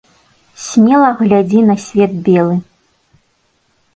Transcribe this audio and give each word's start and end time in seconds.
Смела 0.67 1.09
глядзі 1.19 1.59
на 1.69 1.75
свет 1.85 2.11
белы. 2.29 2.55